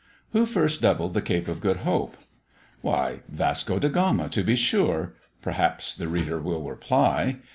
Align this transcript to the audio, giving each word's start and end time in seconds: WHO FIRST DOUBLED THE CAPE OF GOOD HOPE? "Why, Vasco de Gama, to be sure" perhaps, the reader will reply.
WHO 0.31 0.47
FIRST 0.47 0.81
DOUBLED 0.81 1.13
THE 1.13 1.21
CAPE 1.21 1.47
OF 1.47 1.61
GOOD 1.61 1.77
HOPE? 1.77 2.17
"Why, 2.81 3.19
Vasco 3.29 3.77
de 3.77 3.87
Gama, 3.87 4.29
to 4.29 4.41
be 4.41 4.55
sure" 4.55 5.13
perhaps, 5.43 5.93
the 5.93 6.07
reader 6.07 6.39
will 6.39 6.63
reply. 6.63 7.37